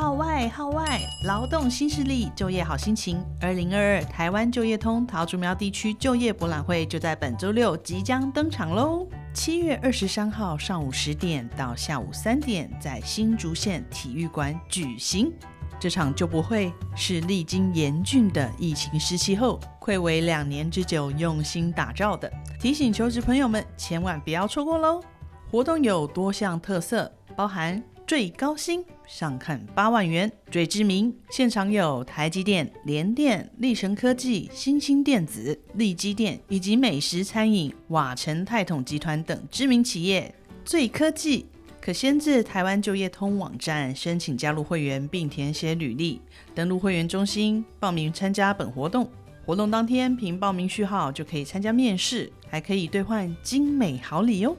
[0.00, 0.98] 号外号外！
[1.24, 3.22] 劳动新势力，就业好心情。
[3.38, 9.06] 二零二二台湾就业通桃竹苗地区就业博览会就在本周六即将登场喽！
[9.34, 15.30] 七月二十三号上午十点到下午三点，在新竹县体育馆举行。
[15.78, 22.32] 这场就博会是历经严峻的疫情时期后，暌违两年之久，用心打造的。
[22.58, 25.02] 提醒求职朋友们，千万不要错过喽！
[25.50, 40.34] 活动有多项特色，包含最高薪上看八万元，最知名现场有台积电、联电、立神科技、新兴电子、利基电以及美食餐饮瓦城泰统集团等知名企业。
[40.64, 41.46] 最科技
[41.80, 46.20] 可先至台湾就业通网站申请加入会员，并填写履历，
[46.52, 49.08] 登录会员中心报名参加本活动。
[49.46, 54.56] 活动当天凭报名序号就可以参加面试，还可以兑换精美好礼哦！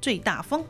[0.00, 0.64] 最大风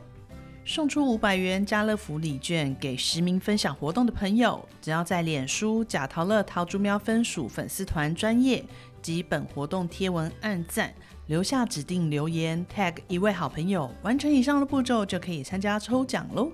[0.65, 8.63] 送出五百元家乐福礼券给实名分享活动的朋友，只要在脸书贾桃乐桃竹喵分署粉丝团专业
[9.01, 10.93] 及本活动贴文按赞，
[11.27, 16.49] 留下指定留言，tag 一位好朋友，完成以上的步骤就可以参加抽奖喽！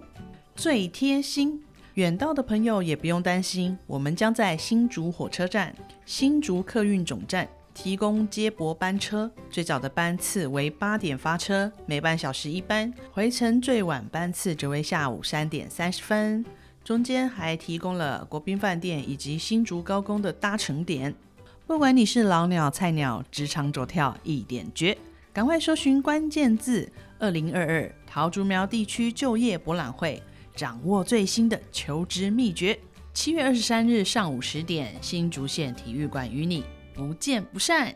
[0.55, 1.63] 最贴心。
[1.93, 7.47] 远道的朋友也不用担心，我们将在新竹火车站、新竹客运总站
[7.81, 9.31] 提供接驳班车。
[9.49, 16.43] 最早的班次为八点发车，每半小时一班；回程最晚班次则为下午三点三十分。
[16.83, 21.15] 中间还提供了国宾饭店以及新竹高工的搭乘点。
[21.65, 24.97] 不管你是老鸟、菜鸟，职场走跳一点绝，
[25.31, 30.21] 赶快搜寻关键字“二零二二桃竹苗地区就业博览会”。
[30.53, 32.77] 掌握最新的求职秘诀。
[33.13, 36.65] 七月二十三日上午十点，新竹县体育馆与你
[36.99, 37.95] 不见不散。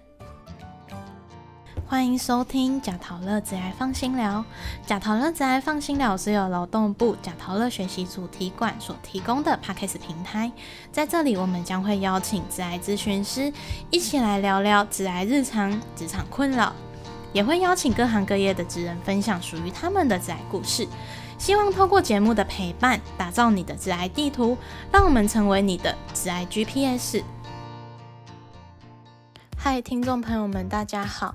[1.86, 4.46] 欢迎收听贾桃乐子爱放心聊。
[4.88, 10.50] 贾桃乐子爱放心聊是由劳动部贾桃乐学习主题馆所提供的 Podcast 平台。
[10.90, 13.52] 在这里，我们将会邀请子爱咨询师
[13.92, 16.74] 一起来聊聊子爱日常、职场困扰，
[17.34, 20.88] 也会邀请各行各业的职人分享属于他们的子爱故事。
[21.38, 24.58] 希望透过节目的陪伴，打造你的致癌地图，
[24.94, 27.22] 让我们成为你的致癌 GPS。
[29.66, 31.34] 嗨，听众朋友们，大家好，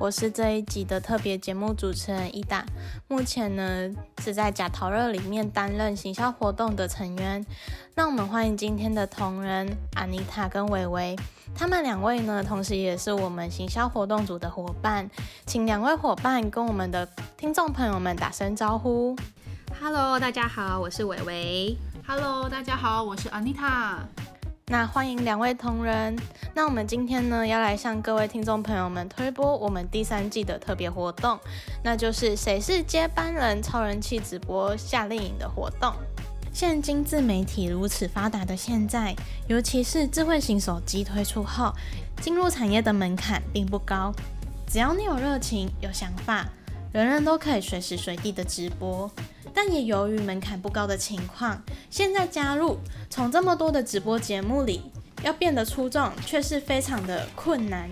[0.00, 2.66] 我是这一集的特别节目主持人伊达，
[3.06, 3.88] 目前呢
[4.20, 7.46] 是在假陶热里面担任行销活动的成员。
[7.94, 11.14] 那我们欢迎今天的同仁安妮塔跟伟伟，
[11.54, 15.08] 他们两位呢，同时也是我们行销活动组的伙伴，
[15.46, 19.16] 请两位伙伴跟我们的听众朋友们打声招呼。
[19.80, 21.78] Hello，大家好，我是伟伟。
[22.04, 23.98] Hello，大家好，我是 Anita。
[24.70, 26.14] 那欢迎两位同仁。
[26.54, 31.38] 那我们今天呢，要来向各位听众朋友们推播我们第三季的特别活动，
[31.82, 35.94] 那就是谁是接班人超人气直播夏令营的活动。
[36.52, 41.72] 现今自媒体如此发达的现在，尤其是智慧型手机推出后，
[42.20, 44.12] 进入产业的门槛并不高，
[44.66, 46.46] 只要你有热情、有想法，
[46.92, 49.10] 人人都可以随时随地的直播。
[49.54, 52.78] 但也由于门槛不高的情况，现在加入
[53.10, 54.82] 从这么多的直播节目里
[55.22, 57.90] 要变得出众，却是非常的困难。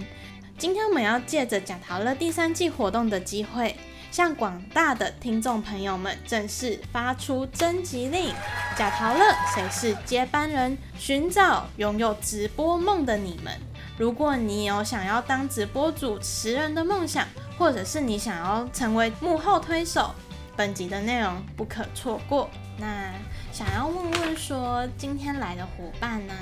[0.59, 3.77] 今天我们要借着讲陶乐第三季活动的机会，
[4.11, 8.33] 向广大的听众朋友们正式发出征集令：
[8.77, 9.21] 贾陶乐，
[9.55, 10.79] 谁是接班人？
[10.99, 13.53] 寻找拥有直播梦的你们。
[13.99, 17.27] 如果你有想要当直播主持人的梦想，
[17.59, 20.15] 或者是你想要成为幕后推手。
[20.57, 22.49] 本集的内容不可错过。
[22.79, 23.13] 那
[23.53, 26.35] 想要问问说，今天来的伙伴呢，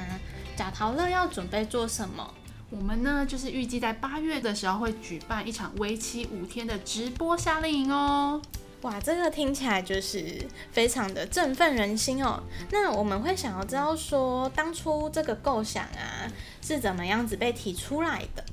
[0.56, 2.32] 贾陶乐要准备做什么？
[2.70, 8.40] 我们呢，就是预计在八月的时候会举办一场为期五天的直播夏令营哦。
[8.82, 12.42] 哇，这个听起来就是非常的振奋人心哦。
[12.70, 16.26] 那我们会想要知道说，当初这个构想啊，
[16.60, 18.44] 是怎么样子被提出来的？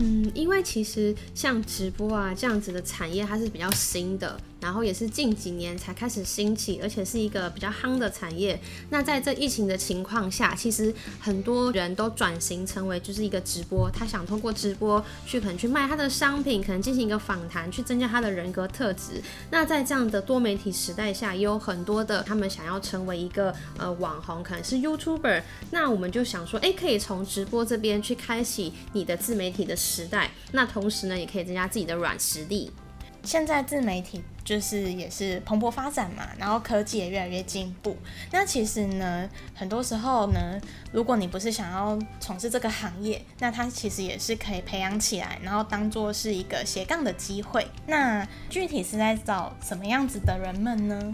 [0.00, 4.40] 嗯，因为其实像直播啊这样子的产业，它是比较新的。
[4.66, 8.60] 然后也是近几年才开始兴起，而且是一个比较夯的产业。
[8.90, 19.22] 那在这疫情的情况下，其实很多人都转型成为就是一个直播，他想通过直播去可能去卖他的商品，可能进行一个访谈，去增加他的人格特质。
[19.52, 25.42] 那在这样的多媒体时代下，也有很多的他们想要成为一个呃网红，可能是 YouTuber。
[25.70, 30.32] 那我们就想说，哎，可以从直播这边去开启你的自媒体的时代。
[30.50, 32.72] 那同时呢，也可以增加自己的软实力。
[33.22, 37.98] 现在自媒体就是也是蓬勃发展嘛，然后科技也越来越进步。
[38.30, 40.38] 那其实呢，很多时候呢，
[40.92, 47.66] 如果你不是想要从事这个行业，那它其实也是可以培养起来，然后当做是一个斜杠的机会。
[47.88, 51.12] 那具体是在找什么样子的人们呢？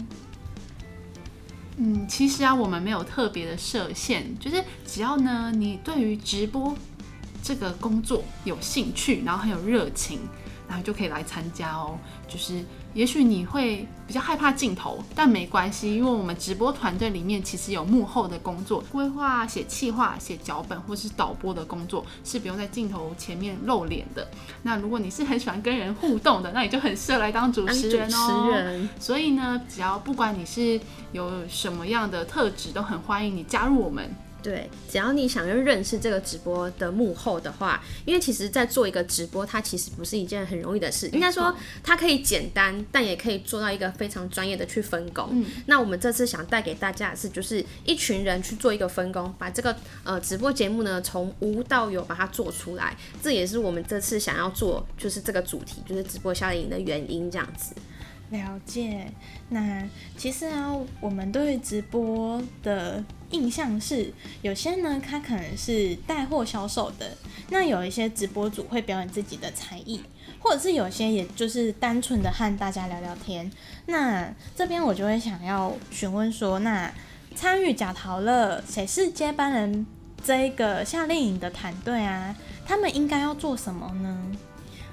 [1.77, 6.77] 嗯，其实啊，我们没有特别的设限，就是只要呢，你对于直播
[7.41, 10.19] 这个工作有兴趣，然后很有热情，
[10.67, 11.97] 然后就可以来参加哦。
[12.27, 12.63] 就是
[12.93, 24.27] 也许你会比较害怕镜头，但没关系，因为我们直播团队里面其实有幕后的工作，规划、写企划、写脚本或是导播的工作是不用在镜头前面露脸的。
[24.63, 28.27] 那如果你是很喜欢跟人互动的，那你就很适合来当主持人哦。
[28.27, 30.79] 主持人所以呢，只要不管你是
[31.11, 34.09] 有什么样的特质，都很欢迎你加入我们。
[34.43, 41.07] 对，只要你想要认识这个直播的幕后的话，因为其实，在做一个直播，它其实不是一件很容易的事。
[41.13, 45.29] 应该说，它可以简单，但也可以做到一个非常专业的去分工。
[45.31, 49.73] 嗯，那我们这次想带给大家的是，就是一群人去做一个分工，把这个
[50.03, 52.97] 呃直播节目呢从无到有把它做出来。
[53.21, 57.73] 这也是我们这次想要做，就是这个主题，就是直播夏令营的原因，这样子。
[58.33, 59.07] 了解。
[59.49, 59.87] 那
[60.17, 67.05] 其实啊，我们对直播的印象是，有些呢，他可能是带货销售的；
[67.49, 70.01] 那有一些直播主会表演自己的才艺，
[70.39, 73.49] 或者是有些也就是单纯的和大家聊聊天。
[73.85, 76.91] 那这边我就会想要询问说，那
[77.35, 79.85] 参与假陶乐谁是接班人
[80.23, 82.35] 这一个夏令营的团队啊，
[82.65, 84.31] 他们应该要做什么呢？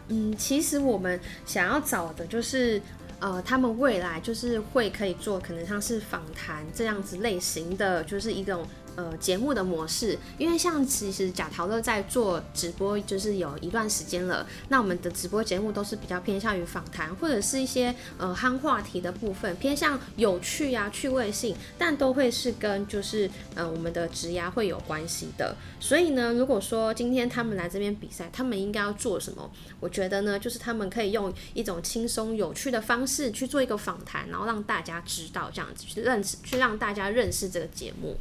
[0.09, 2.83] 嗯，其实我们想要找的就是。
[3.21, 10.19] 呃，他们未来就是会可以做，可能像是访谈这样子类型的，就是一种呃节目的模式。
[10.39, 14.47] 因为像其实贾陶乐在做直播，就是有一段时间了。
[14.69, 25.57] 那我们的直播节目都是比较偏向于访谈，或者是一些呃夯话题的部分，偏向有趣呀、趣味性，但都会是跟就是呃我们的职涯会有关系的。
[25.79, 29.51] 所以呢，如果说今天他们来这边比赛，他们应该要做什么？
[29.81, 38.17] 我觉得呢，就是他们可以用一种轻松有趣的方式去做一个访谈，然后让大家知道这样子去认识，去让大家认识这个节目。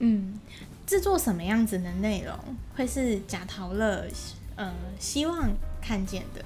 [0.00, 0.34] 嗯，
[0.86, 2.34] 制作什么样子的内容
[2.74, 4.06] 会是贾陶乐
[4.56, 5.50] 呃希望
[5.80, 6.44] 看见的？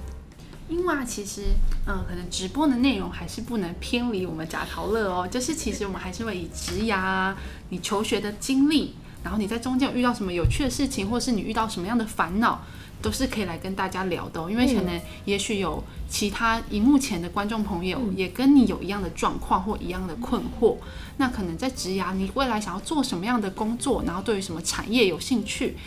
[0.67, 1.41] 因为，其实
[1.85, 5.27] 嗯、呃可能直播的内容还是不能偏离我们贾陶乐哦。
[5.27, 7.37] 就是其实我们还是会以职涯啊、
[7.69, 12.63] 你求学的经历，然后你在中间有遇到什么有趣的事情，或是你遇到什么样的烦恼。
[13.05, 20.77] 都是可以来跟大家聊的、哦，因为可能也许有其他荧幕前的观众朋友也跟你有一样的状况或一样的困惑，
[21.17, 25.77] 那可能在职涯，你未来想要做什么样的工作，然后对于什么产业有兴趣，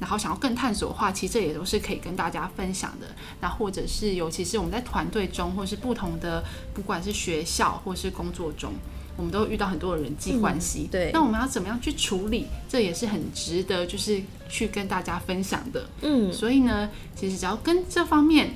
[0.00, 3.06] 然后想要更探索的话，其实这也都是可以跟大家分享的。
[3.40, 6.44] 那或者是尤其是我们在团队中，或是不同的，
[6.74, 8.74] 不管是学校或是工作中。
[9.16, 12.46] 我们都会遇到很多的人际关系、对那我们要怎么样去处理？
[12.68, 15.88] 这也是很值得，就是去跟大家分享的。
[16.02, 18.54] 嗯，所以呢，其实只要跟这方面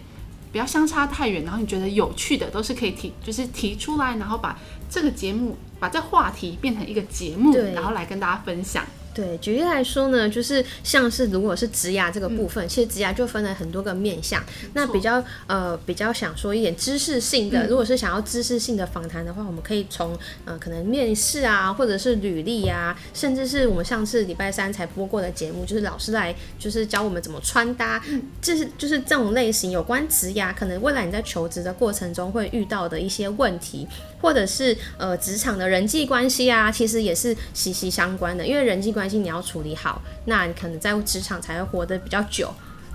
[0.52, 4.58] 不要相差太远，然后你觉得有趣的，都是可以提，就是提出来，然后把
[4.88, 8.84] 这个节目，把这话题变成一个节目，然后来跟大家分享。
[9.12, 14.42] 对，举例来说呢，就是像是如果是职涯这个部分，其实职涯就分了很多个面向。
[14.72, 28.02] 那比较呃比较想说一点知识性的，如果是想要知识性的访谈的话，我们可以从呃可能面试啊，或者是履历啊，甚至是我们上次礼拜三才播过的节目，就是老师来就是教我们怎么穿搭，
[28.40, 33.86] 这是就是这种类型有关职涯，可能未来你在求职的过程中会遇到的一些问题，
[34.20, 42.52] 或者是呃职场的人际关系啊，其实也是息息相关的，因为人际关关系你要处理好，那你可能在职场才会活得比较久。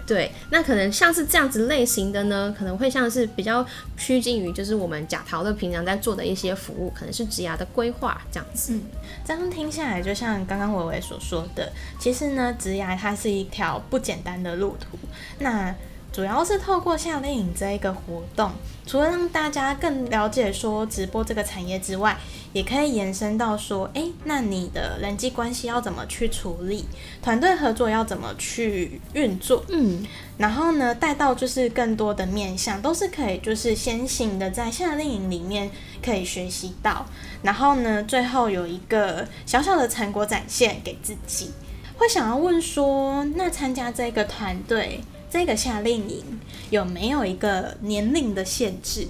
[0.07, 3.65] 对，那可能像是这样子类型的呢，可能会像是比较
[3.97, 8.79] 趋近于就是我们假陶的平常在做的一些服务，可能是职涯的规划这样子。
[9.25, 14.95] 这样听下来，就像刚刚伟伟所说的，其实呢，职涯它是一条不简单的路途。
[15.39, 15.73] 那
[16.13, 18.51] 主要是透过夏令营这一个活动，
[18.85, 22.17] 除了让大家更了解说直播这个产业之外，
[22.53, 26.85] 也可以延伸到说，诶，那你的人际关系要怎么去处理，
[27.21, 30.05] 团队合作要怎么去运作，嗯，
[30.37, 35.69] 然后呢，带到就是更多的面向，都是可以就是先行的在夏令营里面
[36.03, 37.05] 可以学习到，
[37.41, 41.51] 然后呢，最后有一个小小的成果展现给自己。
[41.97, 46.23] 会想要问说，那参加这个团队这个夏令营
[46.69, 49.07] 有没有一个年龄的限制？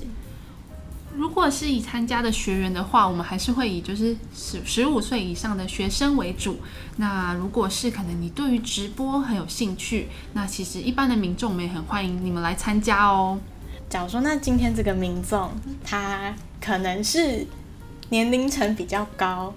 [1.16, 6.60] 如果是以参加的学员的话，我们还是会以就是十十五岁以上的学生为主。
[6.98, 13.40] 那如果是可能你对于直播很有兴趣，那其实一般的民众我们也很欢迎你们来参加哦。
[13.90, 15.50] 假如说，那今天这个民众
[15.86, 17.48] 他可能是
[18.10, 19.54] 年龄层比较高，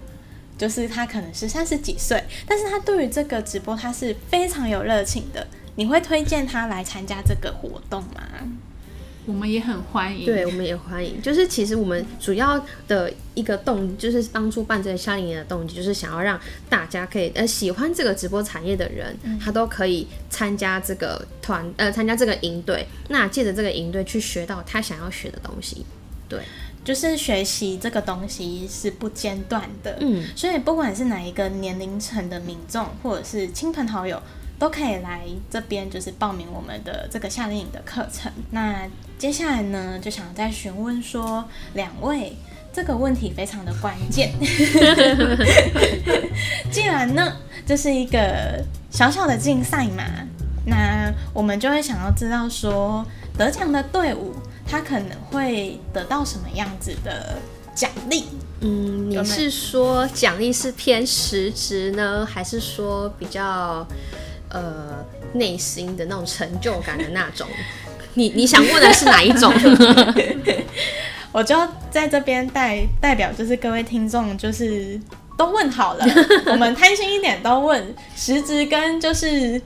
[0.57, 5.45] 就是他可能是三十几岁，但是他对于这个直播他是非常有热情的。
[5.79, 8.21] 你会推荐他来参加这个活动吗？
[9.27, 10.27] 我们也很欢迎。
[10.27, 11.23] 对，我们也欢迎。
[11.23, 25.87] 就是其实我们主要的一个动，就是当初办这个夏令营的动机，就是想要让大家可以呃喜欢这个直播产业的人，他都可以参加这个团呃参加这个营队，那借着这个营队去学到他想要学的东西。
[26.29, 26.41] 对，
[26.85, 34.21] 就是学习这个东西是不间断的，嗯，所以不管是哪一个年龄层的民众，或者是亲朋好友，
[34.59, 38.31] 都可以来这边，就是报名我们的这个夏令营的课程。
[38.50, 38.87] 那
[39.17, 42.37] 接下来呢，就想再询问说，两位
[42.73, 44.33] 这个问题非常的关键。
[46.71, 47.37] 既然呢，
[47.67, 50.03] 这是一个小小的竞赛嘛，
[50.67, 54.35] 那我们就会想要知道说，得奖的队伍
[54.67, 57.38] 他可能会得到什么样子的
[57.75, 58.25] 奖励？
[58.61, 63.87] 嗯，你是说奖励是偏实质呢，还是说比较
[64.50, 67.47] 呃内心的那种成就感的那种？
[68.14, 69.52] 你你想问的是哪一种？
[71.31, 71.57] 我就
[71.90, 74.99] 在这边代代表，就是各位听众，就是
[75.37, 76.05] 都问好了，
[76.50, 79.61] 我们贪心一点，都问实质跟就是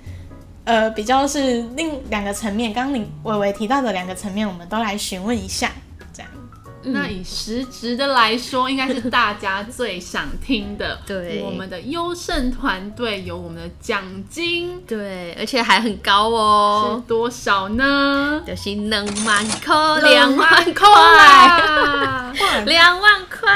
[0.64, 5.70] 呃比较是另两个层面，刚刚你伟伟提到的两个层面，我们都来询问一下，
[6.84, 10.98] 那以实质的来说，应该是大家最想听的。
[11.06, 18.42] 对我们的优胜团队有我们的奖金对，而且还很高是哦，多少呢？
[18.46, 22.32] 就是两万块， 两万块，哇！
[22.66, 23.50] 两万块，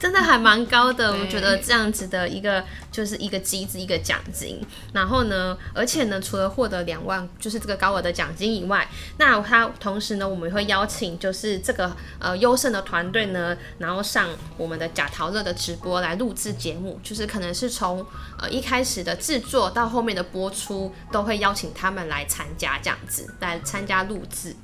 [0.00, 1.12] 真的还蛮高的。
[1.12, 4.58] 我觉得这样子的一个就是一个机制，一个奖金。
[4.94, 8.88] 然后呢，而且呢，除了获得两万，就是这个高额的奖金以外，
[9.18, 14.26] 那它同时呢，我们会邀请就是这个呃优胜的团队呢，然后上
[14.56, 18.04] 我们的假陶乐的直播来录制节目，就是可能是从
[18.38, 24.56] 呃一开始的制作到后面的播出，都会邀请他们来参加这样子，来参加录制。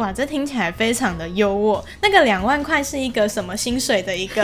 [0.00, 1.84] 哇，这听起来非常的优渥。
[2.00, 4.42] 那个两万块是一个什么薪水的一个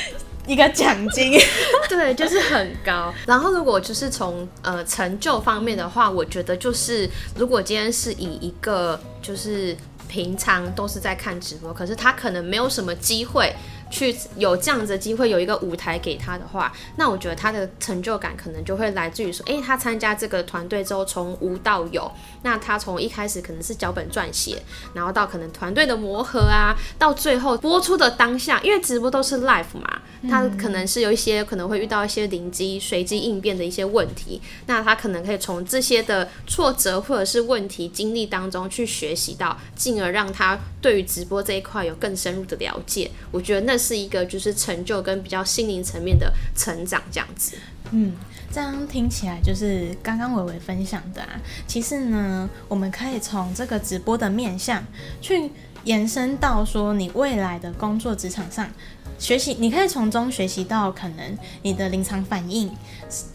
[0.46, 1.32] 一个奖金？
[1.88, 3.12] 对，就是很高。
[3.26, 9.74] 然后如果就是从呃成就方面的话，我觉得就是如果今天是以一个就是
[10.08, 13.50] 平常都是在看直播，可是他可能没有什么机会。
[13.90, 22.10] 去有这样子的机会，有一个舞台给他的话，那我觉得他的成就感可能就会来自于说，诶，他参加这个团队之后，从无到有，
[22.42, 24.62] 那他从一开始可能是脚本撰写，
[24.94, 43.10] 然后到可能团队的磨合啊，到最后播出的当下，因为直播都是 live 嘛，他可能是有一些可能会遇到一些灵机随机应变的一些问题，那他可能可以从这些的挫折或者是问题经历当中去学习到，进而让他对于直播这一块有更深入的了解。
[43.30, 47.56] 我觉得那是一个就是成就跟比较心灵层面的成长这样子。
[47.90, 48.12] 嗯，
[48.52, 51.40] 这样听起来就是刚刚伟伟分享的啊。
[51.66, 54.84] 其实呢，我们可以从这个直播的面向
[55.22, 55.50] 去
[55.84, 58.68] 延伸到说你未来的工作职场上
[59.18, 62.70] 学习，你可以从中学习到可能你的临场反应，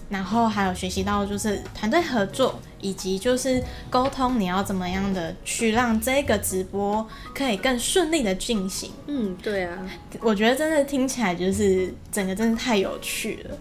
[0.10, 8.92] 然后还有学习到就是团队合作，以及就是沟通，你要怎么样的去让这个直播可以更顺利的进行。
[9.08, 9.78] 嗯，对啊，
[10.22, 13.58] 我觉得真的听起来就是整个真的太有趣了。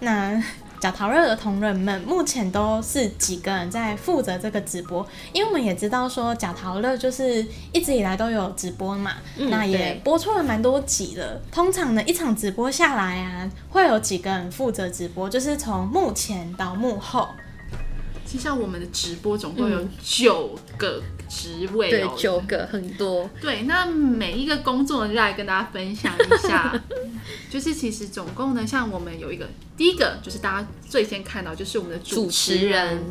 [0.00, 0.40] 那
[0.80, 5.06] 假陶热的同仁们目前都是几个人在负责这个直播？
[5.32, 11.40] 因为我们也知道说假陶热就是一直以来都有直播嘛，嗯那也播出了蛮多集了。
[11.50, 17.28] 通常呢，一场直播下来啊，会有几个人负责直播，就是从幕前到幕后。
[18.28, 26.78] 其实像我们的直播总共有九个职位对哦，，九个很多，对，那每一个工作呢，就来跟大家分享一下。
[27.50, 33.02] 就是其实总共呢，像我们有一个第一个就是大家最先看到就是我们的主持持人，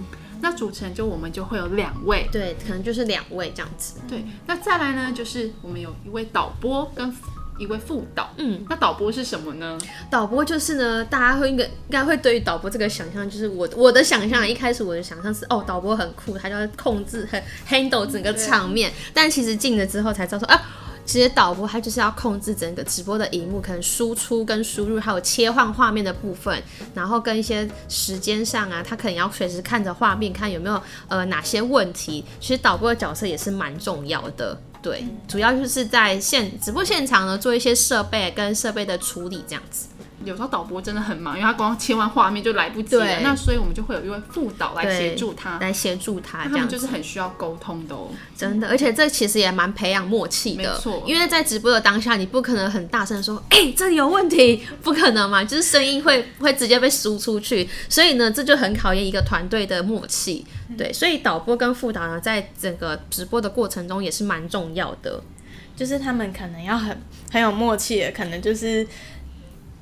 [0.42, 4.00] 那主持人就我们就会有两位，对，可能就是两位这样子。
[4.08, 7.12] 对，那再来呢就是我们有一位导播跟
[7.58, 8.30] 一位副导。
[8.38, 9.78] 嗯，那导播是什么呢？
[10.10, 20.62] 导播就是呢，大家会应该应该会对于导播这个想象，就是我我的想象，一开始我的想象是哦，导播很酷，他就要控制很 handle 整个场面，但其实进了之后才知道说啊。
[21.06, 26.62] 其实导播他就是要控制整个直播的荧幕，可能输出跟输入，还有切换画面的部分，
[26.94, 32.26] 然后跟一些时间上啊，他可能要随时看着画面，看有没有呃哪些问题。
[32.42, 39.88] 其实导播的角色也是蛮重要的，对，主要就是在现直播现场呢做一些设备跟设备的处理这样子。
[40.26, 43.20] 有时候导播真的很忙，因为他光切换画面就来不及了。
[43.22, 46.68] 那所以我们就会有一位副导来协助他，来协助他这样。
[46.68, 48.10] 就是很需要沟通的哦。
[48.36, 65.22] 真的，而且这其实也蛮培养默契的，没错因为在直播的当下，你不可能很大声地说，哎、这里有问题，不可能嘛，就是声音会会直接被输出去，所以呢，这就很考验一个团队的默契，对，所以导播跟副导呢，在整个直播的过程中也是蛮重要的，
[65.76, 66.98] 就是他们可能要很
[67.32, 68.86] 很有默契的，可能就是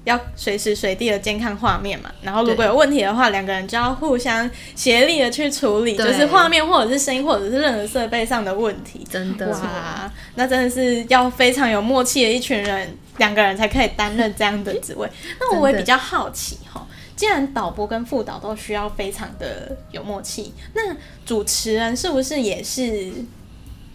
[0.04, 2.12] 要随时随地的监看画面嘛。
[2.22, 9.06] 然后如果有问题的话，两个人就要互相协力的去处理，就是画面或者是声音或者是任何设备上的问题。
[9.10, 15.10] 真的，哇，那真的是要非常有默契的一群人，两个人才可以担任这样的职位。
[15.40, 16.86] 那我也比较好奇哈，
[17.16, 20.96] 既然导播跟副导都需要非常的有默契，那
[21.26, 23.12] 主持人是不是也是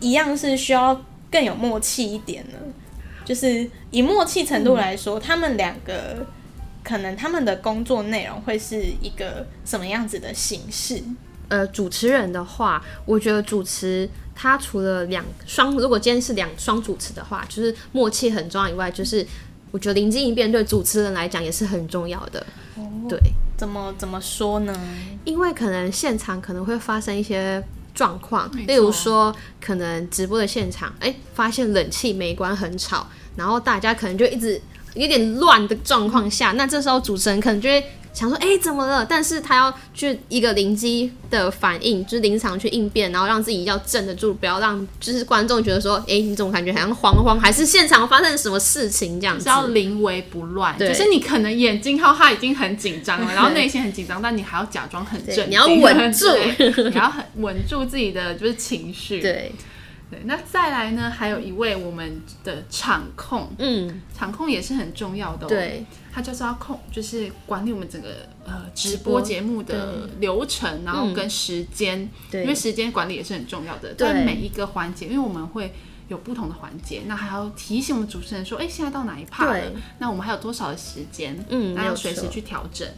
[0.00, 2.58] 一样是需要更有默契一点呢？
[3.24, 6.26] 就是以默契程度来说，他们两个
[6.82, 11.02] 可能他们的工作内容会是一个什么样子的形式？
[11.48, 19.26] 呃，主持人的话，我觉得主持他除了两双，如果今天是两双主持的话，就是默契很重要以外，就是
[19.70, 22.44] 我觉得灵机应变对主持人来讲也是很重要的。
[23.08, 23.18] 对，
[23.56, 24.74] 怎么怎么说呢？
[25.24, 27.62] 因为可能现场可能会发生一些
[27.94, 34.60] 状况例如说可能直播的现场，哎、发现冷气没关很吵，然后大家可能就一直
[34.94, 39.04] 有点乱的状况下，那这时候主持人可能就会想说，哎、怎么了？
[39.04, 49.44] 但是他要去一个灵机的反应，就是临场去应变，然后让自己要镇得住，不要让就是观众觉得说，哎、你怎么感觉好像慌慌，还是现场发生什么事情这样子？
[49.44, 56.26] 是要临危不乱，对就是你可能眼睛靠他已经很紧张了，然后内心很紧张，但你还要假装很镇定，你要稳住
[56.90, 59.20] 你要很稳住自己的就是情绪。
[59.20, 59.52] 对，
[60.10, 75.72] 对，那再来呢，还有一位我们的场控，嗯，场控也是很重要的、哦，对，他就是要控，就是管理我们整个呃直播播节目的流程，然后跟时间，对因为时间管理也是很重要的，对在每一个环节，因为我们会。
[76.10, 79.72] 有不同的环节，那还要提醒我们主持人说，哎、现在到哪一趴了？
[80.00, 81.38] 那我们还有多少的时间？
[81.48, 82.88] 嗯那要随时去调整。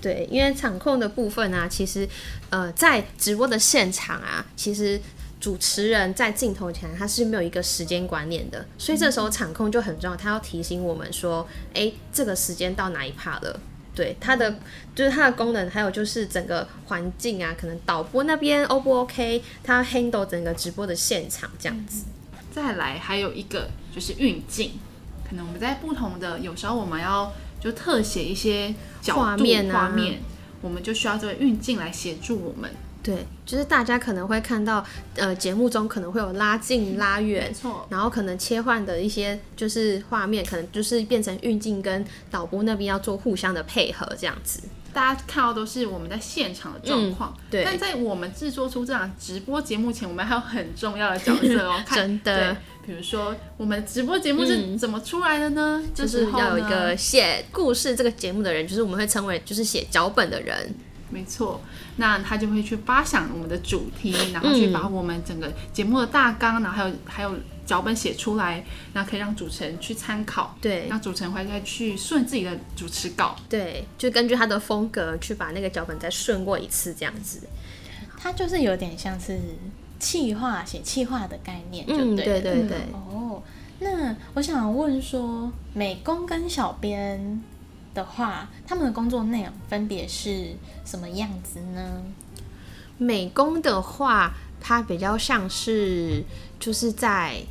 [0.00, 2.08] 对，因为场控的部分啊，其实
[2.48, 4.98] 呃，在直播的现场啊，其实
[5.42, 11.44] 主持人在镜头前他是没有一个时间观念的，所以这时候场控就很重要，他要提醒我们说，
[11.74, 13.58] 哎，这个时间到哪一趴了。
[13.92, 14.58] 对它的
[14.94, 22.04] 就是它的功能，还有就是整个环境啊，可能导播那边 O 不 OK，它 handle 整个直播的现场这样子。
[22.54, 24.78] 再来还有一个就是运镜，
[25.28, 30.20] 可能我们在不同的，有时候我们要就特写一些角度画面啊画面
[30.60, 32.70] 我们就需要这个运镜来协助我们。
[33.02, 34.84] 对，就是大家可能会看到，
[35.16, 44.60] 呃，节目中可能会有拉近、拉远没，错，然后可能切换的一些就是画面，可能就是变成运镜跟导播那边要做互相的配合这样子。
[44.92, 51.80] 大家看到都是我们在现场的状况、嗯对但在我们制作出这场直播节目前，我们还有很重要的角色哦。
[51.86, 55.82] 看真的，比如说我们直播节目是怎么出来的呢？
[55.94, 60.74] 这就是要有一个写故事这个节目的人，就是我们会称为就是写脚本的人。
[61.08, 61.60] 没错，
[61.96, 67.34] 那他就会去发想我们的主题，然后去把我们整个节目的大纲，然后还有还有
[67.66, 70.56] 脚本写出来，那可以让主持人去参考。
[70.60, 73.36] 对让主持人会再去顺自己的主持稿。
[73.48, 77.40] 对，就根据他的风格去把那个脚本再顺过一次这样子。
[78.18, 79.38] 它就是有点像是
[79.98, 82.78] 气划写气划的概念，就嗯，对对对对。
[82.92, 83.42] 哦，
[83.80, 87.42] 那我想问说，美工跟小编
[87.94, 92.02] 的话，他们的工作内容分别是什么样子呢？
[92.98, 96.24] 美工的话，它比较像是
[96.60, 97.42] 就是在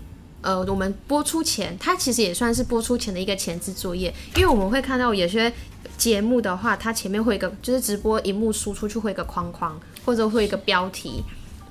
[0.42, 5.52] 呃我们播出前，它其实也算是播出前的一个前置作业，因为我们会看到有些
[5.98, 11.24] 节目的话，它前面会一个就是直播荧幕输出去会一个框框，或者会一个标题。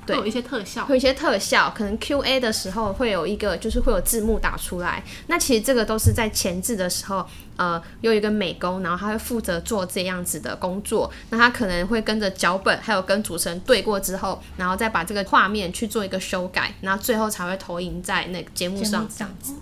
[0.06, 0.94] 会有一些特效会。
[0.94, 5.02] 有一些特效，可能 Q A 的时候会有一个，就是会有字幕打出来。
[5.26, 11.10] 那其实这个都是在前置的时候，呃，有一个美工，然后他会负责做这样子的工作。
[11.30, 19.54] 那他可能会跟着脚本，还有跟主持人对过之后，然后再把这个画面去做一个修改，然后最后才会投影在那个节目上这样子。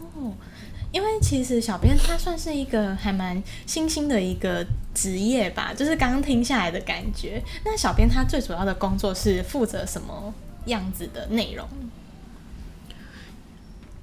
[0.90, 7.42] 因为其实小编他算是一个还蛮新兴的一个职业吧，就是刚刚听下来的感觉。
[7.64, 10.32] 那小编他最主要的工作是负责什么
[10.66, 11.68] 样子的内容？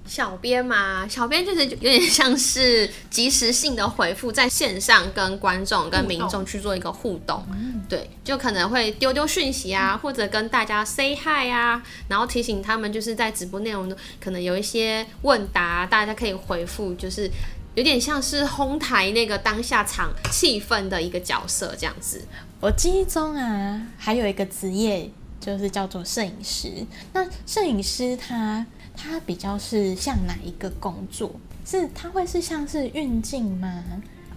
[0.05, 7.43] 小编嘛，小编就是有点像是及时性的回复，在线上跟观众、跟民众去做一个互动，
[7.89, 17.29] 对，就可能会丢丢讯息啊，或者跟大家 say hi 啊，然后提醒他们就是在直播内容中可能有一些问答，大家可以回复，就是
[17.73, 22.21] 有点像是烘台那个当下场气氛的一个角色这样子。
[22.61, 26.71] 我记忆中啊，还有一个职业就是叫做摄影师。
[27.13, 31.31] 那摄影师他他比较是像哪一个工作？
[31.65, 33.83] 是它会是像是运镜吗？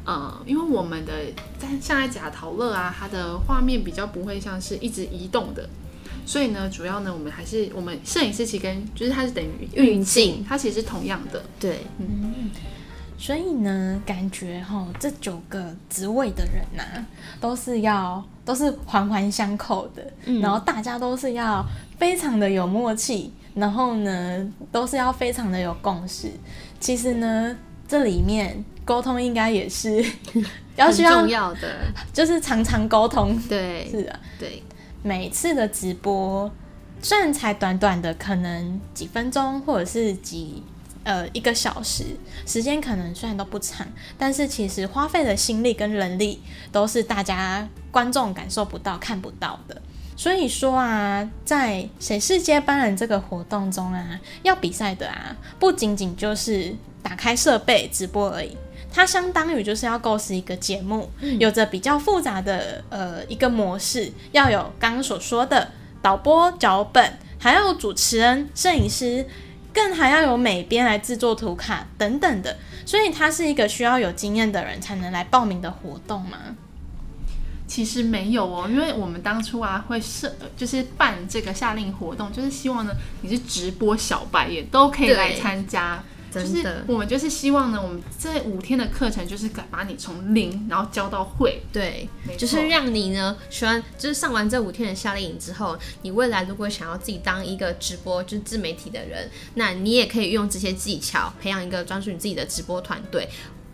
[0.06, 1.12] 呃，因为我们的
[1.58, 5.68] 在像在假陶乐啊，它的画面比较不会像是一直移动的，
[6.24, 11.44] 所以呢，主要呢，我们还是我们摄影师其实跟就是它是等于运镜，它其实是同样的。
[11.60, 12.50] 对，嗯，
[13.18, 17.04] 所以呢，感觉哈，这九个职位的人呐、
[17.38, 21.62] 都是要都是环环相扣的，嗯然后大家都是要
[21.98, 26.30] 非常的有默契，然后呢，都是要非常的有共识。
[26.78, 27.56] 其实呢，
[27.88, 30.04] 这里面沟通应该也是
[30.76, 31.76] 要很需要重，要的。
[32.12, 33.36] 就是常常沟通。
[33.48, 34.62] 对，是啊，对，
[35.02, 36.50] 每次的直播
[37.02, 40.62] 虽然才短短的可能几分钟或者是几
[41.02, 42.04] 呃一个小时，
[42.46, 46.40] 时间可能虽然都不长，但是其实花费的心力跟人力
[46.70, 49.82] 都是大家观众感受不到、看不到的。
[50.18, 58.57] 所以说啊，在谁是接班人这个活动中啊，要比赛的啊，不仅仅就是打开设备直播而已。
[58.92, 65.70] 它相当于就是要构思一个节目，有着比较复杂的呃一个模式，要有刚刚所说的
[66.02, 69.24] 导播脚本，还要有主持人、摄影师，
[69.72, 76.38] 更还要有美编来制作图卡等等的，所以它是一个需要有经验的人才能来报名的活动嘛。
[77.68, 86.02] 其实没有哦，因为我们当初啊会设就是办这个夏令活动，就是希望呢你是直播小白也都可以来参加。
[86.31, 103.26] 就是真的，我们就是希望呢，我们这五天的课程就是把你从零然后教到会，对就是让你呢，喜欢就是上完这五天的夏令营之后，你未来如果想要自己当一个直播就是自媒体的人，那你也可以用这些技巧培养一个专属你自己的直播团队。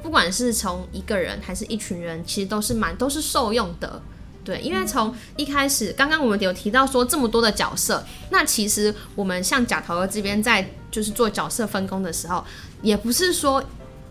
[0.05, 4.03] 不管是从一个人还是一群人，其实都是蛮都是受用的。
[4.45, 12.45] 对，因为从一开始，刚刚我们有提到说这么多的角色，那其实我们像贾桃儿这边在就是做角色分工的时候，
[12.83, 13.65] 也不是说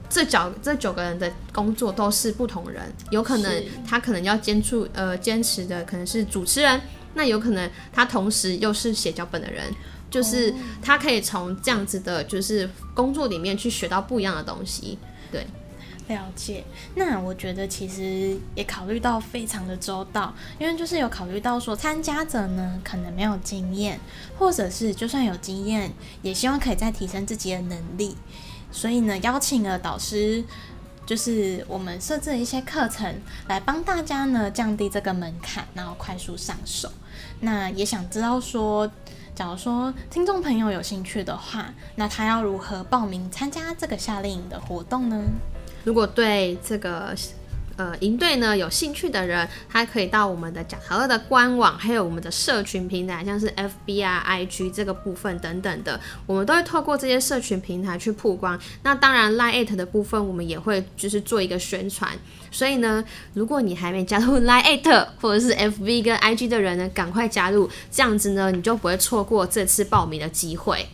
[0.10, 6.82] 这角这九个人的工作都是不同人，有可能他可能要坚持呃坚持的可能是主持人，
[7.14, 9.72] 那有可能他同时又是写脚本的人。
[10.10, 15.00] 就是他可以从这样子的，就是工作里面去学到不一样的东西。
[15.32, 15.44] 对，
[16.08, 16.64] 了解，
[16.96, 24.00] 那我觉得其实也考虑到非常的周到，因为就是有考虑到说参加者呢可能没有经验，
[24.38, 28.18] 或者是就算有经验，也希望可以再提升自己的能力，
[28.72, 30.44] 所以呢邀请了导师，
[31.06, 36.92] 就是我们设置了一些课程来帮大家呢降低这个门槛，然后快速上手。
[37.40, 38.90] 那也想知道说，
[39.34, 45.24] 假如说听众朋友有兴趣的话，那他要如何报名参加这个夏令营的活动呢？
[45.84, 47.14] 如果对这个
[47.76, 58.60] 呃营队呢有兴趣的人，他可以到我们的贾陶乐的官网，还有我们的社群平台，像是 FB 啊、IG 这个部分等等的，我们都会透过这些社群平台去曝光。
[58.84, 62.12] 那当然，Line at 的部分，我们也会就是做一个宣传。
[62.52, 70.88] 所以呢，如果你还没加入 Line at 或者是 FB 跟 IG 的人呢，赶快加入，这样子呢，你就不会错过这次报名的机会。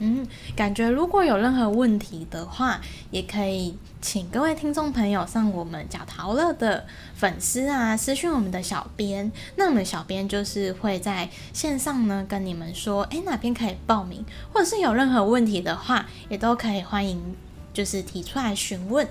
[0.00, 2.80] 嗯，感觉如果有任何问题的话，
[3.10, 17.34] 也可以请各位听众朋友上我们贾陶乐的粉丝啊私讯我们的小编，那我们小编就是会在线上呢跟你们说，诶哪边可以报名，或者是有任何问题的话，也都可以欢迎
[17.74, 19.08] 就是提出来询问。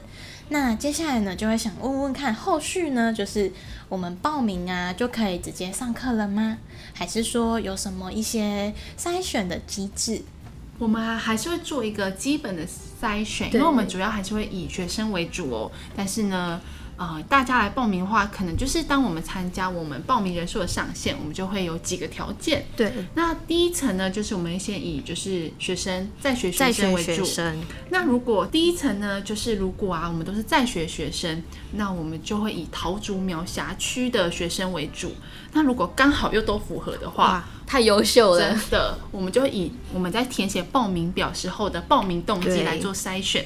[0.50, 3.52] 那接下来呢，就会想问问看，后续呢，就是
[3.90, 6.60] 我们报名啊，就可以直接上课了吗？
[6.94, 10.22] 还是说有什么一些筛选的机制？
[10.80, 12.64] 我们还还是会做一个基本的
[13.02, 15.72] 筛选，因为我们主要还是会以学生为主哦。
[15.96, 16.62] 但是呢，
[16.98, 22.66] 呃，大家来报名的话，可能就是当我们参加我们报名人数的上限，我们就会有几个条件。
[22.76, 27.24] 对，那第一层呢，就是我们先以就是学生在学学生为主。
[27.90, 35.14] 那如果第一层呢，就是如果啊，我们都是在学学生，那我们就会以桃竹苗辖区的学生为主。
[35.54, 38.70] 那如果刚好又都符合的话，太优秀了真。
[38.72, 43.46] 的，我们就会以我们在填写报名表时候的报名动机来做筛选。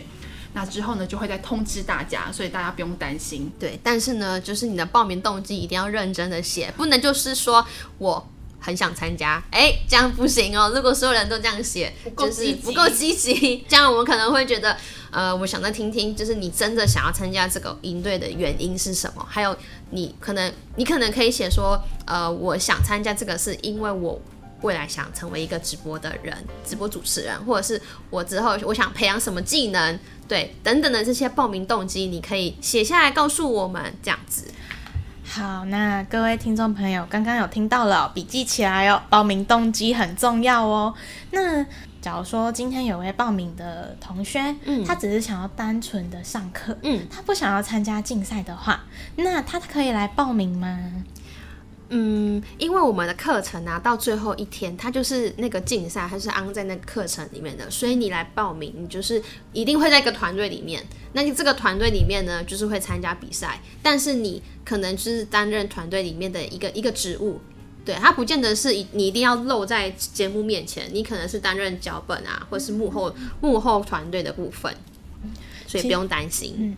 [0.53, 3.51] 那之后呢，就会再通知大家，所以大家不用担心。
[3.59, 7.65] 对，但是呢，就是你的报名动机一定要认真的写，不能就是说
[7.97, 8.27] 我
[8.59, 10.71] 很想参加，哎，这样不行哦。
[10.75, 14.75] 如果所有人都这样写，就是不够积极， 这样我们可能会觉得，
[15.09, 19.25] 呃，我想再听听，就是你真的想要参加这个营队的原因是什么？
[19.29, 19.55] 还有
[19.91, 24.21] 你可能你可能可以写说，呃，我想参加这个是因为我。
[24.61, 34.45] 未来想成为一个直播的人、直播主持人，或者是我之后我想培养什么技能，对，等等的这些报名动机，你可以写下来告诉我们，这样子。
[35.23, 39.01] 好，那各位听众朋友，刚刚有听到了，笔记起来哦。
[39.09, 40.93] 报名动机很重要哦。
[41.29, 41.63] 那
[42.01, 48.83] 假如说今天有位报名的同学，嗯，他只是想要单纯的上课，嗯，他不想要参加竞赛的话，
[49.15, 50.77] 那他可以来报名吗？
[51.93, 60.81] 嗯，因为我们的课程啊，到最后一天，它就是那个竞赛，它是安在那个课程里面的，所以你来报名，你就是一定会在一个团队里面。
[61.11, 67.41] 那你这个团队里面呢，就是会参加比赛，但是你可能就是担任团队里面的一个一个职务，
[67.83, 74.73] 对，它不见得是你一定要露在节目面前，你可能是担任脚本啊，或是幕后幕后团队的部分，
[75.67, 76.77] 所以不用担心。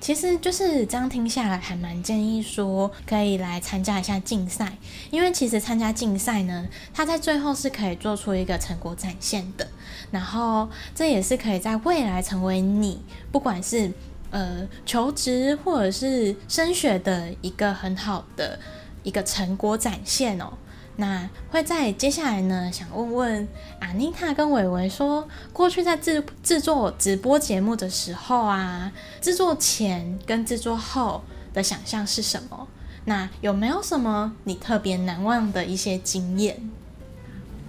[0.00, 4.78] 其实就是这样听下来，还蛮建议说可以来参加一下竞赛，
[5.10, 9.66] 因为其实参加竞赛呢，它在最后是可以做出一个成果展现的，
[10.10, 13.92] 然后这也是可以在未来成为你不管是
[14.30, 18.58] 呃求职或者是升学的一个很好的
[19.02, 20.52] 一个成果展现哦。
[21.00, 31.22] 那会在接下来呢，想问问阿妮塔跟伟伟说，过去在制制作直播节目的时候啊，制作前跟制作后
[31.54, 32.66] 的想象是什么？
[33.04, 36.68] 那有没有什么你特别难忘的一些经验？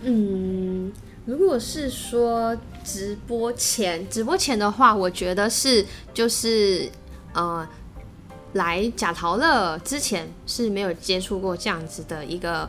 [0.01, 0.91] 嗯，
[1.25, 6.89] 如果是说直播前，直播前的话，我觉得是就是
[7.33, 7.67] 呃，
[8.53, 12.67] 来假陶乐之前是没有接触过这样子的一个。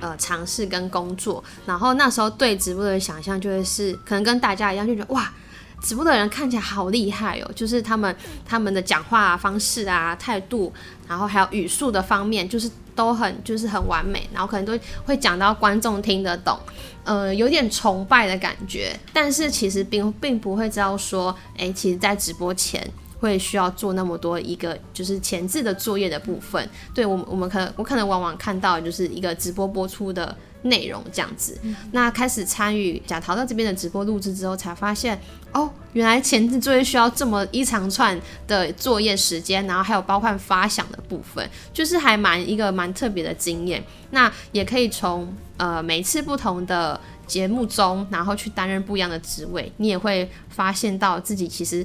[0.00, 5.32] 呃，尝试跟工作，然后那时候对直播的想象就会是，可能跟大家一样，就觉得哇，
[5.80, 10.72] 直播的人看起来好厉害哦，就是他们他们的讲话方式啊、态度，
[11.08, 16.58] 然后还有语速的方面，就是都很就是很完美，然后可能都会讲到观众听得懂，
[17.04, 22.86] 呃，有点崇拜的感觉，但是其实并并不会知道说，哎，其实，在直播前。
[23.26, 31.58] 会需要做那么多一个就是前置的作业的部分，对我们我们可能我可能往往看到就是一个直播播出的内容这样子。
[31.90, 35.20] 那开始参与假淘到这边的直播录制之后，才发现
[35.52, 43.82] 哦，原来前置作业需要这么一长串的作业时间，然后还有包括发想的部分，就是还蛮一个蛮特别的经验。
[44.10, 51.84] 那也可以从呃每次不同的节目中，然后去担任不一样的职位，你也会发现到自己其实。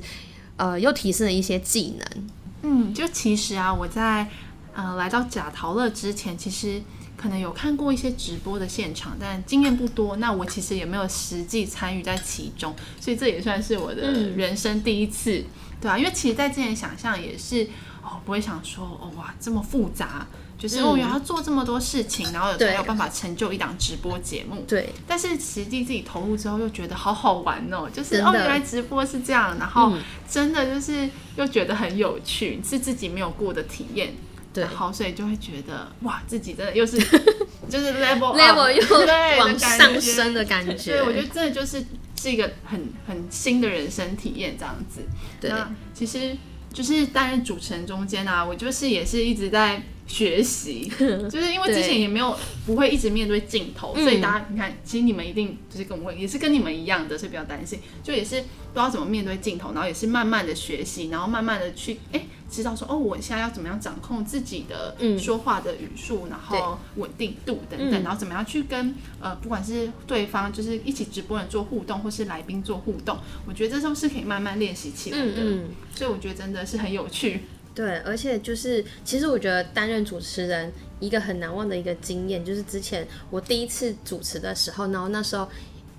[0.62, 2.28] 呃，又提升了一些技能。
[2.62, 4.28] 嗯，就其实啊，我在
[4.76, 6.80] 呃来到假陶乐之前，其实
[7.18, 10.18] 可能有看过一些直播的现场，但经验不多。
[10.18, 15.44] 那我其实也没有实际参与在其中，所以这也算是我的人生第一次，
[15.82, 17.68] 对啊，因为其实，在之前想象也是
[18.04, 20.28] 哦，不会想说哦哇这么复杂。
[20.62, 24.64] 就是哦，原来要做这么多事情，然后有才有办法成就一档直播节目。
[24.68, 27.90] 对，但是实际自己投入之后，又觉得好好玩哦。
[27.92, 29.92] 就是哦，原来直播是这样，然后
[30.30, 34.14] 真的就是又觉得很有趣，是自己没有过的体验。
[34.54, 37.00] 对，好，所以就会觉得哇，自己真的又是
[37.68, 40.92] 就是 level level 又往上升的感觉。
[40.92, 41.84] 对，我觉得真的就是
[42.20, 45.02] 是一个很很新的人生体验这样子。
[45.40, 45.52] 对，
[45.94, 46.38] 其实
[46.74, 49.82] 就是担任主持人中间啊，我就是也是一直在。
[50.08, 50.92] 学习，
[51.32, 75.64] 就是因为之前也没有不会一直面对镜头，所以大家你看，其实你们一定就是跟我也是跟你们一样的，所以比较担心，就也是不知道怎么面对镜头，然后也是慢慢的学习，然后慢慢的去哎知道说哦，我现在要怎么样掌控自己的说话的语速，然后稳定度等等，然后怎么样去跟呃不管是对方就是一起直播人做互动，或是来宾做互动，我觉得这都是可以慢慢练习起来的，
[75.96, 77.44] 所以我觉得真的是很有趣。
[77.74, 85.48] 对，而且就是，其实我觉得担任主持人一个很难忘的一个经验，就是之前我第一次主持的时候，然后那时候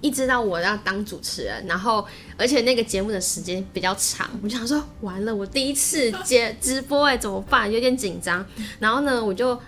[0.03, 7.73] 一知道我要当主持人，然后而且那个节目的时间比较长，我就想说完了，我第一次接直播哎，怎么办？
[7.73, 8.45] 有点紧张。
[8.79, 9.59] 然后呢，我就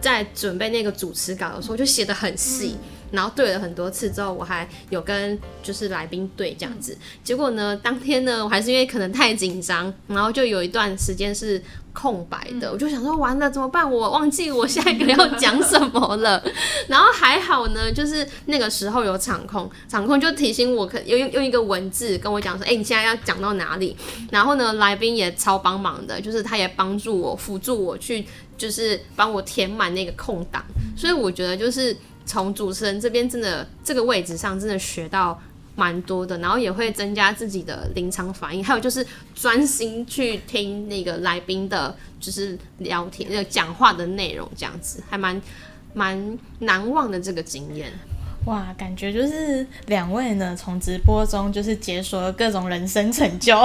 [0.00, 2.76] 在准备那个主持稿的时候，我就写的很细。
[3.10, 11.62] 然后对了很多次之后，我还有跟就是来宾对这样子，结果呢，当天呢，我还是因为可能太紧张，然后就有一段时间是
[11.92, 13.90] 空白的，我就想说完了怎么办？
[13.90, 16.42] 我忘记我下一个要讲什么了。
[16.88, 23.96] 然后还好呢，就是那个时候有场控，场控就提醒我，可用用一个文字跟我讲说，哎，你现在要讲到哪里？
[24.30, 28.24] 然后呢，来宾也超帮忙的，就是他也帮助我辅助我去，
[28.56, 30.64] 就是帮我填满那个空档。
[30.96, 31.96] 所以我觉得就是。
[32.24, 35.36] 从主持人这边真的这个位置上真的学到
[35.74, 45.40] 蛮多的，然后也会增加自己的临场反应，还有就是专心去听那个来宾的，就是聊天、那个讲话的内容，这样子还蛮
[45.94, 47.90] 蛮难忘的这个经验。
[48.46, 53.56] 哇，感觉就是两位呢，从直播中就是解锁了各种人生成就。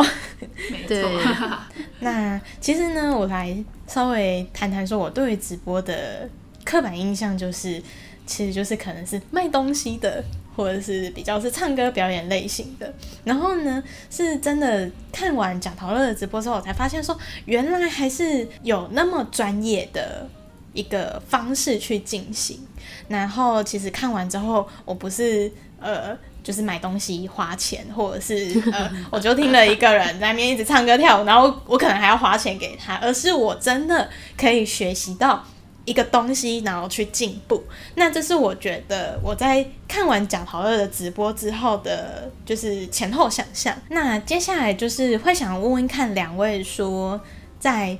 [0.69, 1.11] 没对错，
[1.99, 6.29] 那其实呢，我来稍微谈谈说，我对于直播的
[6.63, 7.81] 刻板印象就是，
[8.27, 10.23] 其实就是可能是卖东西的，
[10.57, 12.93] 或者是比较是唱歌表演类型的。
[13.23, 20.27] 然后呢，是真的看完贾陶乐的直播之后，我才发现说，原来还是有那么专业的
[20.73, 22.59] 一个方式去进行。
[23.07, 26.17] 然后其实看完之后，我不是呃。
[26.43, 35.43] 就是买东西花钱，或者是呃， 我就听了一个人在那边一直唱歌跳舞，然后我可能还要花钱给他，而是我真的可以学习到
[35.87, 37.63] 一个东西，然后去进步。
[37.95, 43.73] 那这是我觉得我在看完贾陶乐的直播之后的，就是前后想象。
[43.89, 47.19] 那接下来就是会想问问看两位说，
[47.57, 47.97] 在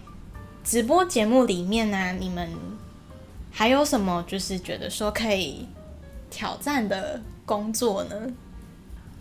[0.66, 2.50] 直播节目里面呢、你们
[3.50, 5.66] 还有什么就是觉得说可以
[6.30, 8.16] 挑战的工作呢？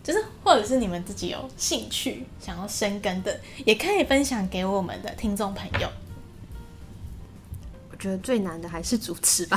[0.02, 5.88] 就是或者是你们自己有兴趣想要深耕的，也可以分享给我们的听众朋友。
[7.96, 9.56] 我觉得最难的还是主持吧。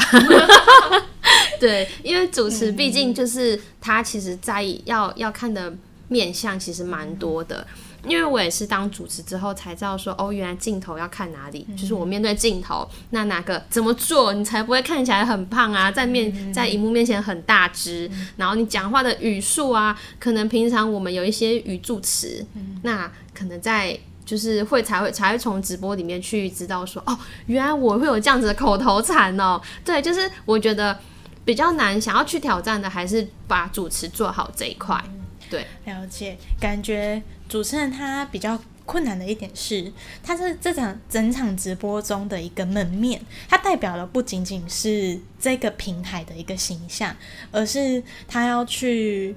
[1.60, 5.73] 对，因为主持毕竟就是他其实在意要要看的
[6.08, 7.67] 面相其实蛮多的。
[8.08, 22.45] 因为我也是当主持之后才知道说，哦，原来镜头要看哪里，就是我面对镜头，那哪个怎么做，你才不会看起来很胖啊，在面在荧幕面前很大只，然后你讲话的语速啊，可能平常我们有一些语助词，
[22.84, 23.99] 那可能在
[24.30, 29.60] 就是会才会才会从直播里面去知道说，哦，原来我会有这样子的口头禅哦。
[29.84, 30.96] 对，就是我觉得
[31.44, 35.04] 比较难想要去挑战的，还是把主持做好这一块。
[35.50, 47.15] 对，了解，感觉主持人他比较困难的一点是，他是这场整场直播中的一个门面，它代表的不仅仅是这个平台的一个形象，
[47.52, 49.36] 而是他要去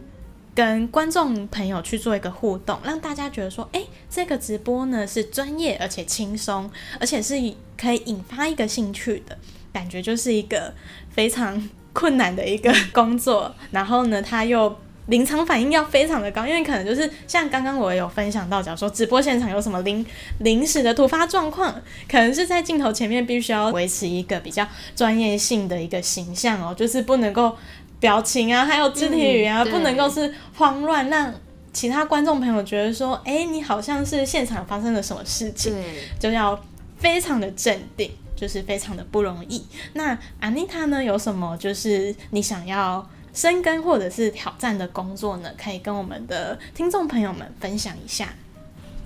[0.54, 7.34] 跟观众朋友去做一个互动，让大家觉得说，诶，这个直播呢是专业而且轻松，而且是
[7.80, 9.36] 可以引发一个兴趣的
[9.72, 10.74] 感觉，就是一个
[11.10, 13.54] 非常困难的一个工作。
[13.70, 20.04] 然后呢，他又临场反应要非常的高，因为可能就是像刚刚我有分享到，假如说直播现场有什么临
[20.38, 21.74] 临时的突发状况，
[22.08, 27.56] 可能是在镜头前面必须要维持一个比较专业性的一个形象哦，就是不能够
[28.02, 31.32] 表情啊，还有肢体语言啊，嗯不能够是慌乱，让
[31.72, 35.72] 其他观众朋友觉得说，哎，你好像是现场发生了什么事情，
[36.18, 36.60] 就要
[36.98, 39.64] 非常的镇定，就是非常的不容易。
[39.92, 45.48] 那安妮塔呢，有什么就是你想要深耕或者是挑战的工作呢？
[45.56, 48.28] 可以跟我们的听众朋友们分享一下。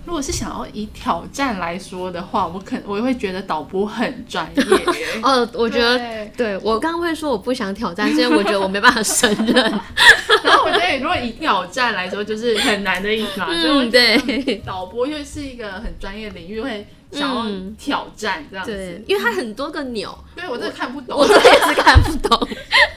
[0.07, 5.07] 如果是想要以挑战来说的话，我可我会觉得导播很专业耶。
[5.21, 9.55] 哦，我觉得对对我刚刚会说我不想挑战，是因为我觉得我没办法胜任。
[10.45, 13.49] 然后我觉得，如果以挑战来说，就是很难的意思嘛。
[13.51, 18.73] 嗯，对导播又是一个很专业领域，会想要嗯挑战这样子。
[18.73, 21.19] 对，因为它很多个钮，对我真的看不懂。
[21.19, 22.49] 我真的也是看不懂。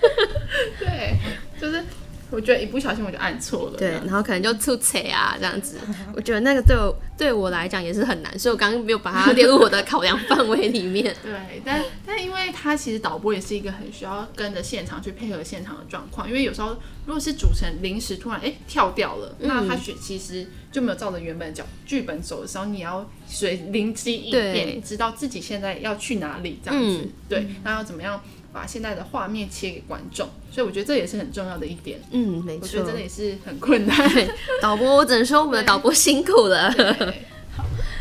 [0.79, 1.15] 对，
[1.59, 1.83] 就是
[2.31, 3.77] 我觉得一不小心我就按错了。
[3.77, 5.77] 对，然后可能就出彩啊这样子，
[6.15, 11.15] 我觉得那个对我对我来讲也是很难，所以我刚刚没有把它列入我的考量范围里面。
[11.23, 16.69] 对，但但因为它其实导播也是一个很需要跟着现场去配合现场的状况，因为有时候
[17.05, 24.53] 如果是主持人临时突然哎跳掉了，那他选其实就没有照着原本的脚剧本走的时候，你要随灵机应对。
[24.53, 27.09] 变，知道自己现在要去哪里这样子，嗯。
[27.27, 32.85] 对，那要怎么样把现在的画面切给观众，所以我觉得这也是很重要的一点，嗯，没错我觉得。
[32.85, 34.09] 真的也是很困难。
[34.09, 34.29] 对，
[34.61, 36.73] 导播，我只能说我们的导播辛苦了。
[36.73, 37.25] 对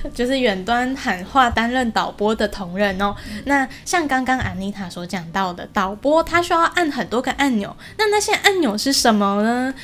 [0.15, 3.15] 就是远端喊话担任导播的同仁哦。
[3.47, 9.75] 那像刚刚安妮塔所讲到的，导播他需要按很多个按钮，那那些按钮是什么呢？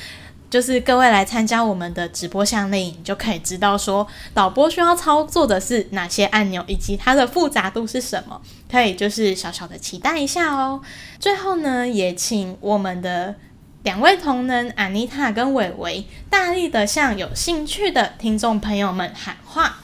[0.54, 8.40] 就是各位来参加我们的直播夏令营，就可以知道说导播需要操作的是哪些按钮，以及它的复杂度是什么。
[8.70, 10.80] 可以就是小小的期待一下哦。
[11.18, 13.34] 最后呢，也请我们的
[13.82, 19.78] 两位同仁安妮塔跟伟伟大力的向有兴趣的听众朋友们喊话。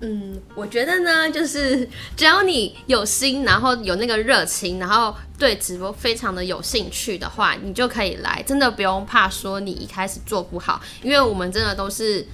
[0.00, 12.24] 嗯，我觉得呢，就是只要你有心，然后有那个热情，然后对直播非常的有兴趣的话，你就可以来，真的不用怕说你一开始做不好，因为我们真的都是。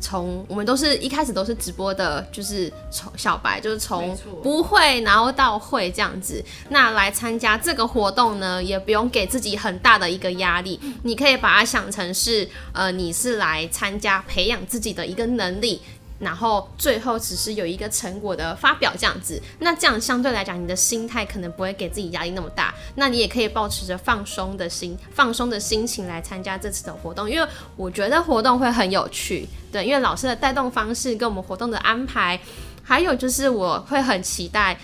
[0.00, 6.40] 从我们都是一开始都是直播的，就是从小白，就是从不会然后到会这样子。
[6.68, 15.82] 那来参加这个活动呢，也不用给自己很大的一个压力，你可以把它想成是呃，你是来参加培养自己的一个能力。
[16.18, 19.40] 然后最后只是有一个成果的发表这样子。
[19.60, 22.74] 那这样相对来讲，你的心态可能不会给自己压力那么大。
[22.96, 29.48] 那你也可以保持着放松的心、放松的心情来参加这次的活动，因为我觉得活动会很有趣。
[29.70, 32.40] 对，因为老师的带动方式跟我们活动的安排，
[32.82, 34.78] 还有就是我会很期待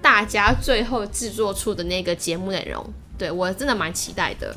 [0.00, 2.84] 大家最后制作出的那个节目内容。
[3.18, 4.56] 对我真的蛮期待的。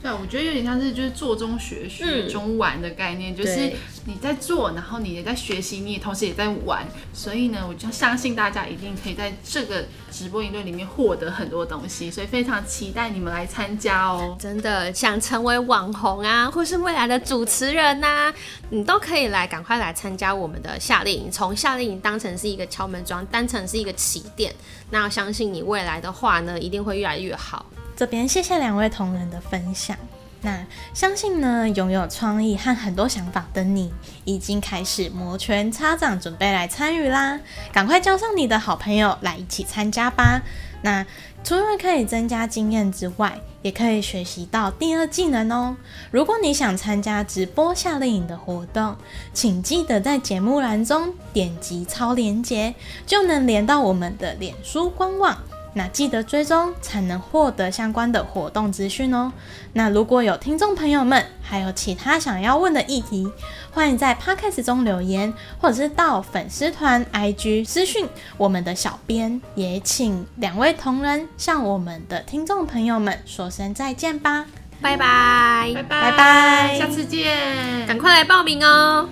[0.00, 3.72] 对，我觉得有点像是就是做中学、学中玩的概念，就是
[4.04, 14.36] 你在做，然后你也在学习，你也同时也在玩，所以呢，我就相信大家一定可以在这个直播营队里面获得很多东西，所以非常期待你们来参加哦。
[14.38, 18.32] 真的想成为网红啊，或是未来的主持人呐、
[18.70, 21.28] 你都可以来，赶快来参加我们的夏令营。
[21.28, 24.54] 从夏令营当成是一个敲门砖，当成是一个起点。
[24.90, 27.66] 那我相信你未来的话呢，一定会越来越好。
[27.98, 29.96] 这边谢谢两位同仁的分享。
[30.42, 33.92] 那相信呢，拥有创意和很多想法的你，
[34.24, 37.40] 已经开始摩拳擦掌，准备来参与啦！
[37.72, 40.40] 赶快叫上你的好朋友来一起参加吧。
[40.82, 41.04] 那
[41.42, 45.76] 除了可以增加经验之外，也可以学习到第二技能哦。
[46.12, 48.94] 如果你想参加直播夏令营的活动，
[49.34, 55.36] 请记得在节目栏中点击超连接，就能连到我们的脸书官网。
[55.74, 59.32] 那记得追踪，才能获得相关的活动资讯哦。
[59.74, 63.30] 那如果有听众朋友们还有其他想要问的议题，
[63.70, 69.40] 欢迎在 podcast 中留言，或者是到粉丝团 IG 私讯我们的小编。
[69.54, 74.46] 也请两位同仁向我们的听众朋友们说声再见吧。
[74.80, 79.08] 拜拜，拜拜拜下次见，赶快来报名哦！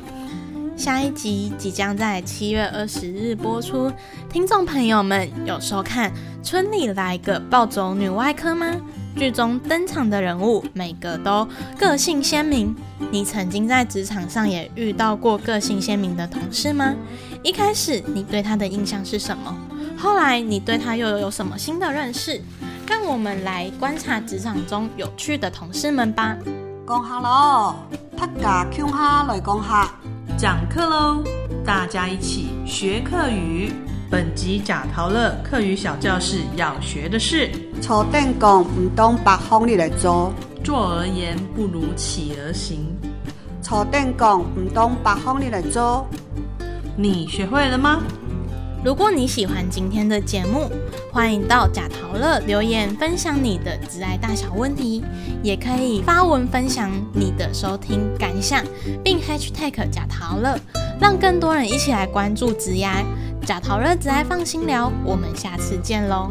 [0.77, 3.91] 下一集即将在七月二十日播出，
[4.29, 6.11] 听众朋友们有收看
[6.43, 8.67] 《村里来个暴走女外科》吗？
[9.17, 11.49] 剧中登场的人物每个都
[11.79, 12.77] 个性鲜明，
[13.11, 16.95] 你曾经在职场上也遇到过个性鲜明的同事吗？
[17.43, 19.57] 一开始你对他的印象是什么？
[19.97, 22.39] 后来你对他又有什么新的认识？
[22.87, 26.37] 让我们来观察职场中有趣的同事们吧。
[26.87, 27.77] 讲下咯，
[28.15, 29.95] 拍架 Q 下来讲下。
[30.37, 31.25] 讲课喽！
[31.65, 33.73] 大家一起学课语。
[34.11, 40.31] 本集假陶乐课语小教室要学的是：坐凳讲唔当白方你来做，
[40.63, 42.95] 坐而言不如起而行。
[43.63, 46.07] 坐凳讲唔当白方你来做。
[46.99, 48.03] 你学会了吗？
[48.87, 50.71] 如果你喜欢今天的节目，
[51.13, 55.03] 欢迎到假桃乐留言分享你的挚爱大小问题，
[55.43, 58.63] 也可以发文分享你的收听感想，
[59.03, 60.57] 并 #hashtag 假桃乐，
[61.01, 63.05] 让更多人一起来关注职涯。
[63.45, 66.31] 假桃乐只爱放心聊，我们下次见喽。